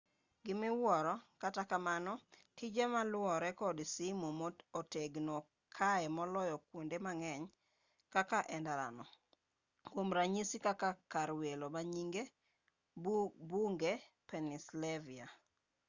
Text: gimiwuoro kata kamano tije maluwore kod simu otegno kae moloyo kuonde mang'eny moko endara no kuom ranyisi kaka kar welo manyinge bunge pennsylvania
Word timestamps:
gimiwuoro 0.45 1.13
kata 1.41 1.61
kamano 1.71 2.13
tije 2.57 2.83
maluwore 2.93 3.49
kod 3.61 3.77
simu 3.93 4.27
otegno 4.79 5.37
kae 5.77 6.05
moloyo 6.15 6.55
kuonde 6.65 6.97
mang'eny 7.05 7.45
moko 8.13 8.39
endara 8.55 8.87
no 8.97 9.05
kuom 9.91 10.07
ranyisi 10.17 10.57
kaka 10.65 10.89
kar 11.13 11.29
welo 11.41 11.67
manyinge 11.75 12.23
bunge 13.49 13.93
pennsylvania 14.29 15.27